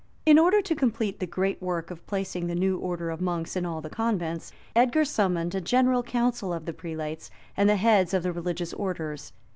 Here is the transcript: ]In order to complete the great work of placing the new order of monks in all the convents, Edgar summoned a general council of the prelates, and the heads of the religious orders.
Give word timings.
]In 0.25 0.39
order 0.39 0.63
to 0.63 0.73
complete 0.73 1.19
the 1.19 1.27
great 1.27 1.61
work 1.61 1.91
of 1.91 2.03
placing 2.07 2.47
the 2.47 2.55
new 2.55 2.79
order 2.79 3.11
of 3.11 3.21
monks 3.21 3.55
in 3.55 3.67
all 3.67 3.81
the 3.81 3.89
convents, 3.91 4.51
Edgar 4.75 5.05
summoned 5.05 5.53
a 5.53 5.61
general 5.61 6.01
council 6.01 6.51
of 6.55 6.65
the 6.65 6.73
prelates, 6.73 7.29
and 7.55 7.69
the 7.69 7.75
heads 7.75 8.11
of 8.11 8.23
the 8.23 8.33
religious 8.33 8.73
orders. 8.73 9.31